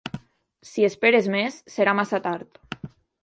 [0.69, 2.59] Si esperes més, serà massa tard.